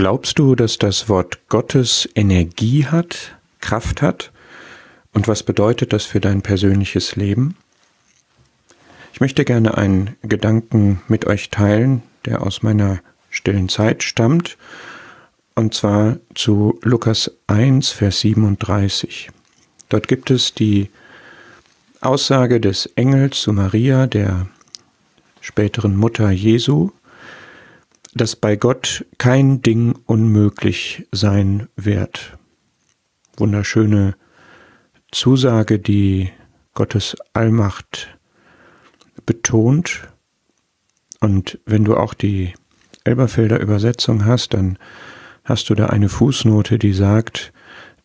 [0.00, 4.32] Glaubst du, dass das Wort Gottes Energie hat, Kraft hat?
[5.12, 7.54] Und was bedeutet das für dein persönliches Leben?
[9.12, 14.56] Ich möchte gerne einen Gedanken mit euch teilen, der aus meiner stillen Zeit stammt,
[15.54, 19.28] und zwar zu Lukas 1, Vers 37.
[19.90, 20.88] Dort gibt es die
[22.00, 24.46] Aussage des Engels zu Maria, der
[25.42, 26.90] späteren Mutter Jesu,
[28.14, 32.38] dass bei Gott kein Ding unmöglich sein wird.
[33.36, 34.16] Wunderschöne
[35.12, 36.30] Zusage, die
[36.74, 38.16] Gottes Allmacht
[39.26, 40.08] betont.
[41.20, 42.54] Und wenn du auch die
[43.04, 44.78] Elberfelder Übersetzung hast, dann
[45.44, 47.52] hast du da eine Fußnote, die sagt,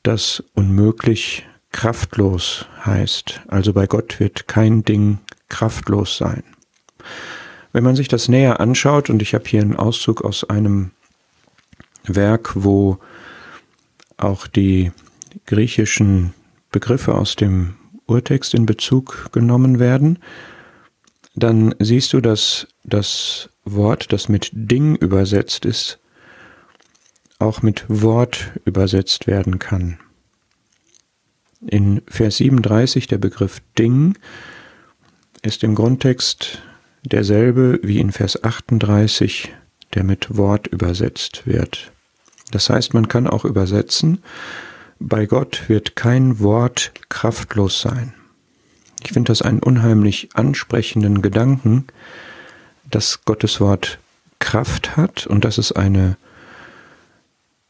[0.03, 3.41] dass unmöglich kraftlos heißt.
[3.47, 6.43] Also bei Gott wird kein Ding kraftlos sein.
[7.75, 10.91] Wenn man sich das näher anschaut, und ich habe hier einen Auszug aus einem
[12.05, 12.99] Werk, wo
[14.15, 14.93] auch die
[15.45, 16.33] griechischen
[16.71, 17.75] Begriffe aus dem
[18.07, 20.19] Urtext in Bezug genommen werden,
[21.35, 25.99] dann siehst du, dass das Wort, das mit Ding übersetzt ist,
[27.39, 29.99] auch mit Wort übersetzt werden kann.
[31.67, 34.17] In Vers 37 der Begriff Ding
[35.41, 36.61] ist im Grundtext
[37.09, 39.53] derselbe wie in Vers 38,
[39.93, 41.91] der mit Wort übersetzt wird.
[42.51, 44.23] Das heißt, man kann auch übersetzen,
[44.99, 48.13] bei Gott wird kein Wort kraftlos sein.
[49.03, 51.87] Ich finde das einen unheimlich ansprechenden Gedanken,
[52.89, 53.99] dass Gottes Wort
[54.39, 56.17] Kraft hat und dass es eine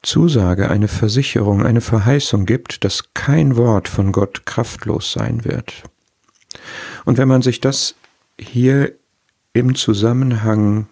[0.01, 5.83] Zusage, eine Versicherung, eine Verheißung gibt, dass kein Wort von Gott kraftlos sein wird.
[7.05, 7.95] Und wenn man sich das
[8.39, 8.93] hier
[9.55, 10.87] im Zusammenhang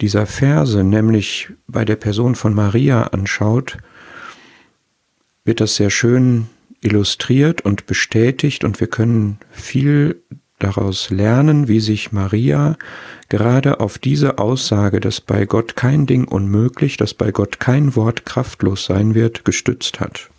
[0.00, 3.76] dieser Verse, nämlich bei der Person von Maria anschaut,
[5.44, 6.46] wird das sehr schön
[6.80, 10.22] illustriert und bestätigt und wir können viel
[10.60, 12.76] daraus lernen, wie sich Maria
[13.28, 18.24] gerade auf diese Aussage, dass bei Gott kein Ding unmöglich, dass bei Gott kein Wort
[18.24, 20.30] kraftlos sein wird, gestützt hat.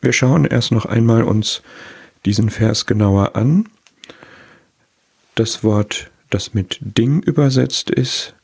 [0.00, 1.60] Wir schauen erst noch einmal uns
[2.24, 3.68] diesen Vers genauer an.
[5.34, 8.34] Das Wort, das mit Ding übersetzt ist,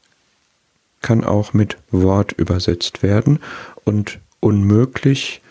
[1.02, 3.40] kann auch mit Wort übersetzt werden
[3.84, 5.42] und unmöglich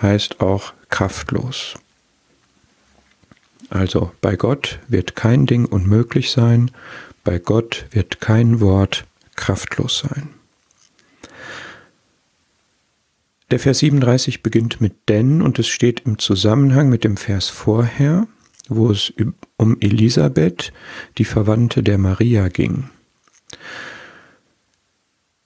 [0.00, 1.74] heißt auch kraftlos.
[3.70, 6.70] Also bei Gott wird kein Ding unmöglich sein,
[7.24, 9.04] bei Gott wird kein Wort
[9.34, 10.30] kraftlos sein.
[13.54, 18.26] Der Vers 37 beginnt mit denn und es steht im Zusammenhang mit dem Vers vorher,
[18.68, 19.12] wo es
[19.56, 20.72] um Elisabeth,
[21.18, 22.90] die Verwandte der Maria, ging.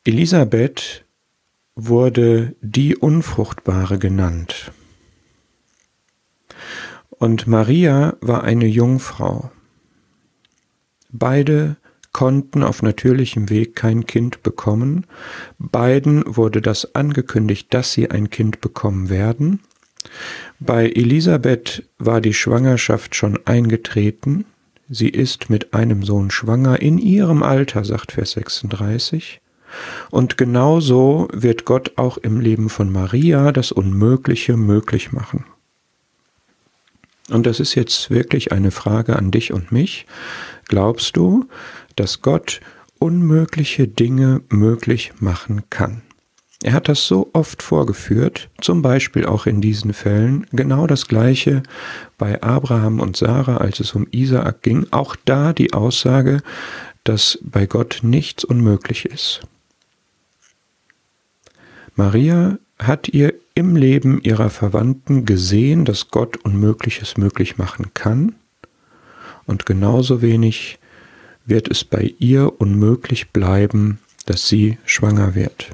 [0.04, 1.04] Elisabeth
[1.74, 4.72] wurde die Unfruchtbare genannt.
[7.10, 9.50] Und Maria war eine Jungfrau.
[11.10, 11.76] Beide
[12.18, 15.06] konnten auf natürlichem Weg kein Kind bekommen.
[15.60, 19.60] Beiden wurde das angekündigt, dass sie ein Kind bekommen werden.
[20.58, 24.46] Bei Elisabeth war die Schwangerschaft schon eingetreten.
[24.88, 29.40] Sie ist mit einem Sohn schwanger in ihrem Alter, sagt Vers 36.
[30.10, 35.44] Und genauso wird Gott auch im Leben von Maria das Unmögliche möglich machen.
[37.30, 40.06] Und das ist jetzt wirklich eine Frage an dich und mich.
[40.68, 41.48] Glaubst du,
[41.96, 42.60] dass Gott
[42.98, 46.02] unmögliche Dinge möglich machen kann.
[46.62, 51.62] Er hat das so oft vorgeführt, zum Beispiel auch in diesen Fällen, genau das gleiche
[52.18, 56.42] bei Abraham und Sarah, als es um Isaak ging, auch da die Aussage,
[57.04, 59.42] dass bei Gott nichts unmöglich ist.
[61.94, 68.34] Maria hat ihr im Leben ihrer Verwandten gesehen, dass Gott Unmögliches möglich machen kann,
[69.48, 70.78] und genauso wenig
[71.44, 75.70] wird es bei ihr unmöglich bleiben, dass sie schwanger wird.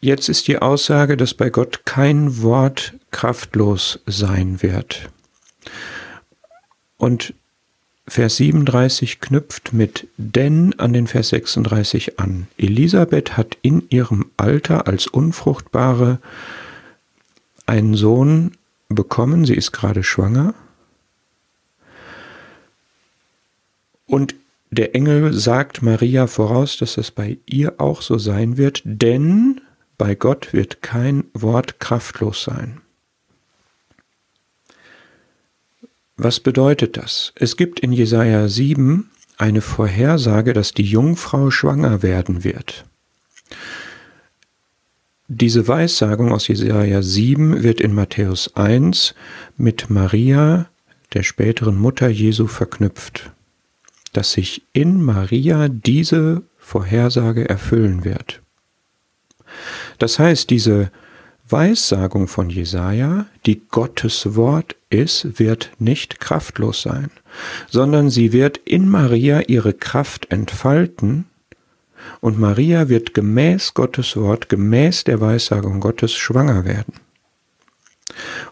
[0.00, 5.08] Jetzt ist die Aussage, dass bei Gott kein Wort kraftlos sein wird.
[6.98, 7.32] Und
[8.06, 12.48] Vers 37 knüpft mit denn an den Vers 36 an.
[12.58, 16.18] Elisabeth hat in ihrem Alter als Unfruchtbare
[17.64, 18.52] einen Sohn
[18.94, 20.54] bekommen, sie ist gerade schwanger,
[24.06, 24.34] Und
[24.70, 29.60] der Engel sagt Maria voraus, dass es bei ihr auch so sein wird, denn
[29.96, 32.80] bei Gott wird kein Wort kraftlos sein.
[36.16, 37.32] Was bedeutet das?
[37.34, 42.84] Es gibt in Jesaja 7 eine Vorhersage, dass die Jungfrau schwanger werden wird.
[45.36, 49.16] Diese Weissagung aus Jesaja 7 wird in Matthäus 1
[49.56, 50.66] mit Maria,
[51.12, 53.32] der späteren Mutter Jesu, verknüpft,
[54.12, 58.42] dass sich in Maria diese Vorhersage erfüllen wird.
[59.98, 60.92] Das heißt, diese
[61.48, 67.10] Weissagung von Jesaja, die Gottes Wort ist, wird nicht kraftlos sein,
[67.68, 71.24] sondern sie wird in Maria ihre Kraft entfalten
[72.20, 76.94] und Maria wird gemäß Gottes Wort, gemäß der Weissagung Gottes schwanger werden.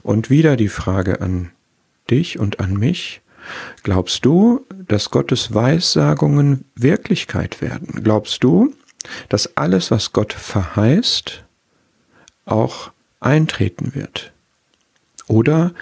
[0.02, 1.50] Und wieder die Frage an
[2.10, 3.20] dich und an mich.
[3.82, 8.02] Glaubst du, dass Gottes Weissagungen Wirklichkeit werden?
[8.02, 8.74] Glaubst du,
[9.28, 11.44] dass alles, was Gott verheißt,
[12.44, 14.32] auch eintreten wird?
[15.26, 15.72] Oder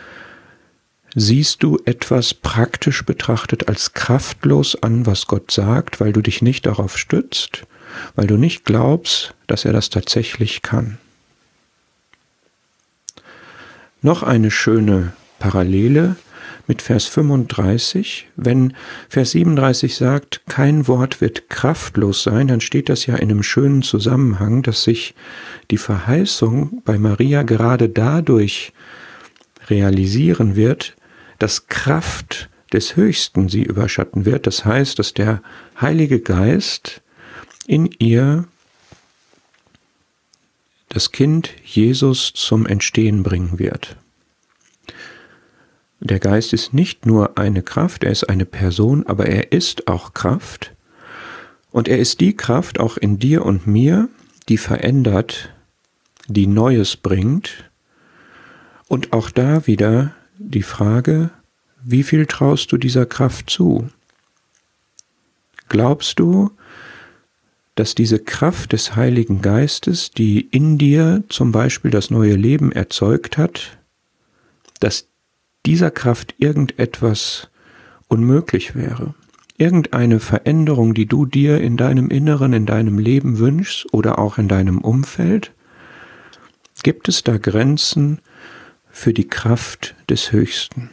[1.15, 6.67] siehst du etwas praktisch betrachtet als kraftlos an, was Gott sagt, weil du dich nicht
[6.67, 7.65] darauf stützt,
[8.15, 10.99] weil du nicht glaubst, dass er das tatsächlich kann.
[14.03, 16.17] Noch eine schöne Parallele
[16.67, 18.29] mit Vers 35.
[18.37, 18.75] Wenn
[19.09, 23.83] Vers 37 sagt, kein Wort wird kraftlos sein, dann steht das ja in einem schönen
[23.83, 25.15] Zusammenhang, dass sich
[25.71, 28.73] die Verheißung bei Maria gerade dadurch
[29.69, 30.97] realisieren wird,
[31.41, 34.47] dass Kraft des Höchsten sie überschatten wird.
[34.47, 35.43] Das heißt, dass der
[35.81, 37.03] Heilige Geist
[37.67, 38.45] in ihr
[40.89, 43.97] das Kind Jesus zum Entstehen bringen wird.
[46.01, 50.15] Der Geist ist nicht nur eine Kraft, er ist eine Person, aber er ist auch
[50.15, 50.73] Kraft.
[51.71, 54.09] Und er ist die Kraft auch in dir und mir,
[54.49, 55.55] die verändert,
[56.27, 57.71] die Neues bringt.
[58.89, 61.31] Und auch da wieder die Frage,
[61.83, 63.89] wie viel traust du dieser Kraft zu?
[65.69, 66.51] Glaubst du,
[67.75, 73.37] dass diese Kraft des Heiligen Geistes, die in dir zum Beispiel das neue Leben erzeugt
[73.39, 73.79] hat,
[74.81, 75.07] dass
[75.67, 77.49] dieser Kraft irgendetwas
[78.09, 79.15] unmöglich wäre?
[79.59, 84.49] Irgendeine Veränderung, die du dir in deinem Inneren, in deinem Leben wünschst oder auch in
[84.49, 85.53] deinem Umfeld?
[86.83, 88.21] Gibt es da Grenzen,
[88.91, 90.91] für die Kraft des Höchsten.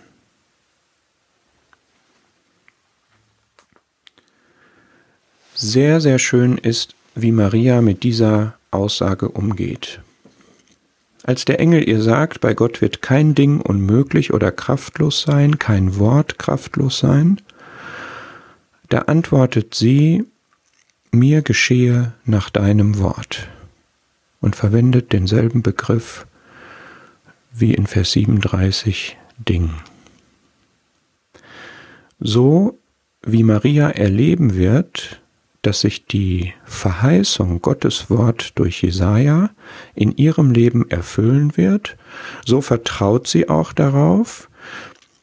[5.53, 10.01] Sehr, sehr schön ist, wie Maria mit dieser Aussage umgeht.
[11.23, 15.97] Als der Engel ihr sagt, bei Gott wird kein Ding unmöglich oder kraftlos sein, kein
[15.97, 17.41] Wort kraftlos sein,
[18.89, 20.23] da antwortet sie,
[21.11, 23.47] mir geschehe nach deinem Wort
[24.39, 26.25] und verwendet denselben Begriff
[27.59, 29.71] wie in Vers 37 Ding.
[32.19, 32.77] So
[33.23, 35.21] wie Maria erleben wird,
[35.61, 39.49] dass sich die Verheißung Gottes Wort durch Jesaja
[39.95, 41.97] in ihrem Leben erfüllen wird,
[42.45, 44.49] so vertraut sie auch darauf,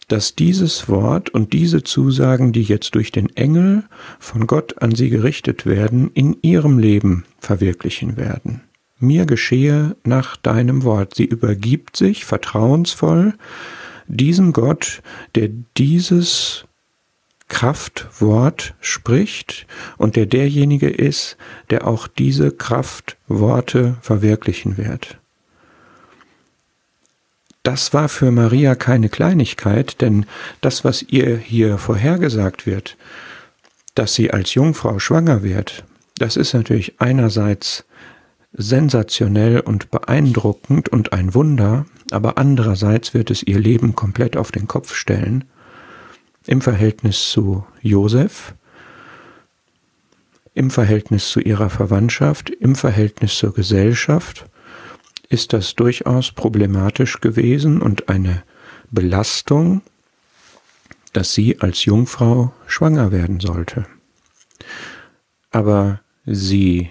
[0.08, 3.84] dass dieses Wort und diese Zusagen, die jetzt durch den Engel
[4.18, 8.60] von Gott an sie gerichtet werden, in ihrem Leben verwirklichen werden
[9.06, 11.14] mir geschehe nach deinem Wort.
[11.14, 13.34] Sie übergibt sich vertrauensvoll
[14.06, 15.02] diesem Gott,
[15.34, 16.64] der dieses
[17.48, 19.66] Kraftwort spricht
[19.96, 21.36] und der derjenige ist,
[21.70, 25.18] der auch diese Kraftworte verwirklichen wird.
[27.62, 30.26] Das war für Maria keine Kleinigkeit, denn
[30.60, 32.96] das, was ihr hier vorhergesagt wird,
[33.94, 35.84] dass sie als Jungfrau schwanger wird,
[36.18, 37.84] das ist natürlich einerseits
[38.54, 44.68] sensationell und beeindruckend und ein Wunder, aber andererseits wird es ihr Leben komplett auf den
[44.68, 45.44] Kopf stellen
[46.46, 48.54] im Verhältnis zu Josef,
[50.54, 54.46] im Verhältnis zu ihrer Verwandtschaft, im Verhältnis zur Gesellschaft
[55.28, 58.44] ist das durchaus problematisch gewesen und eine
[58.90, 59.82] Belastung,
[61.12, 63.86] dass sie als Jungfrau schwanger werden sollte.
[65.50, 66.90] Aber sie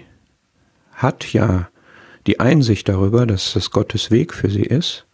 [0.94, 1.68] hat ja
[2.26, 5.06] die Einsicht darüber, dass das Gottes Weg für sie ist,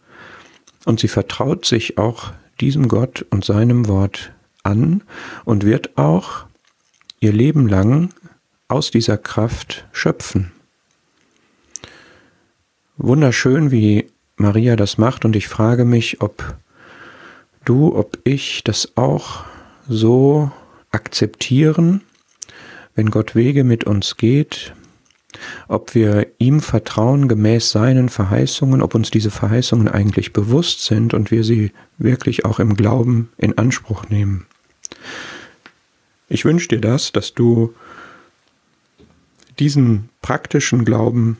[0.85, 4.31] und sie vertraut sich auch diesem Gott und seinem Wort
[4.63, 5.03] an
[5.45, 6.45] und wird auch
[7.19, 8.09] ihr Leben lang
[8.67, 10.51] aus dieser Kraft schöpfen.
[12.97, 16.55] Wunderschön, wie Maria das macht, und ich frage mich, ob
[17.65, 19.43] du, ob ich das auch
[19.87, 20.51] so
[20.91, 22.01] akzeptieren,
[22.95, 24.73] wenn Gott Wege mit uns geht,
[25.67, 31.31] ob wir ihm vertrauen gemäß seinen Verheißungen, ob uns diese Verheißungen eigentlich bewusst sind und
[31.31, 34.45] wir sie wirklich auch im Glauben in Anspruch nehmen.
[36.29, 37.73] Ich wünsche dir das, dass du
[39.59, 41.37] diesen praktischen Glauben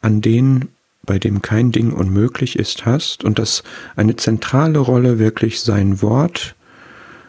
[0.00, 0.68] an den,
[1.04, 3.62] bei dem kein Ding unmöglich ist, hast und dass
[3.96, 6.54] eine zentrale Rolle wirklich sein Wort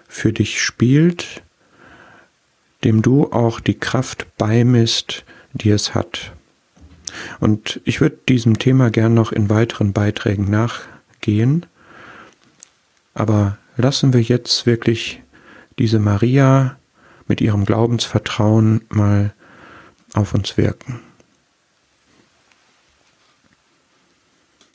[0.07, 1.43] für dich spielt,
[2.83, 5.23] dem du auch die Kraft beimisst,
[5.53, 6.33] die es hat.
[7.39, 11.65] Und ich würde diesem Thema gern noch in weiteren Beiträgen nachgehen,
[13.13, 15.21] aber lassen wir jetzt wirklich
[15.77, 16.77] diese Maria
[17.27, 19.33] mit ihrem Glaubensvertrauen mal
[20.13, 20.99] auf uns wirken.